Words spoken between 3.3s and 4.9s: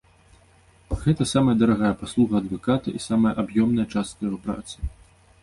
аб'ёмная частка яго працы.